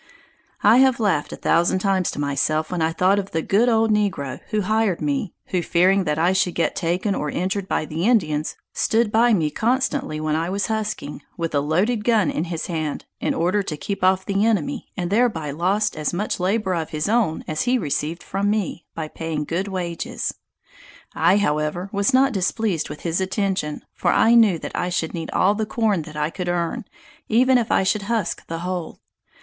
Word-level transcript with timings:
I 0.63 0.77
have 0.77 0.99
laughed 0.99 1.31
a 1.31 1.35
thousand 1.35 1.77
times 1.77 2.09
to 2.09 2.19
myself 2.19 2.71
when 2.71 2.81
I 2.81 2.87
have 2.87 2.95
thought 2.95 3.19
of 3.19 3.29
the 3.29 3.43
good 3.43 3.69
old 3.69 3.91
negro, 3.91 4.39
who 4.49 4.61
hired 4.61 4.99
me, 4.99 5.35
who 5.49 5.61
fearing 5.61 6.05
that 6.05 6.17
I 6.17 6.33
should 6.33 6.55
get 6.55 6.75
taken 6.75 7.13
or 7.13 7.29
injured 7.29 7.67
by 7.67 7.85
the 7.85 8.05
Indians, 8.05 8.55
stood 8.73 9.11
by 9.11 9.31
me 9.31 9.51
constantly 9.51 10.19
when 10.19 10.35
I 10.35 10.49
was 10.49 10.65
husking, 10.65 11.21
with 11.37 11.53
a 11.53 11.59
loaded 11.59 12.03
gun 12.03 12.31
in 12.31 12.45
his 12.45 12.65
hand, 12.65 13.05
in 13.19 13.35
order 13.35 13.61
to 13.61 13.77
keep 13.77 14.03
off 14.03 14.25
the 14.25 14.43
enemy, 14.43 14.87
and 14.97 15.11
thereby 15.11 15.51
lost 15.51 15.95
as 15.95 16.13
much 16.13 16.39
labor 16.39 16.73
of 16.73 16.89
his 16.89 17.07
own 17.07 17.43
as 17.47 17.61
he 17.69 17.77
received 17.77 18.23
from 18.23 18.49
me, 18.49 18.85
by 18.95 19.07
paying 19.07 19.43
good 19.43 19.67
wages. 19.67 20.33
I, 21.13 21.37
however, 21.37 21.91
was 21.93 22.11
not 22.11 22.33
displeased 22.33 22.89
with 22.89 23.01
his 23.01 23.21
attention; 23.21 23.85
for 23.93 24.11
I 24.11 24.33
knew 24.33 24.57
that 24.57 24.75
I 24.75 24.89
should 24.89 25.13
need 25.13 25.29
all 25.29 25.53
the 25.53 25.67
corn 25.67 26.01
that 26.09 26.17
I 26.17 26.31
could 26.31 26.49
earn, 26.49 26.85
even 27.29 27.59
if 27.59 27.71
I 27.71 27.83
should 27.83 28.01
husk 28.09 28.47
the 28.47 28.61
whole. 28.61 28.99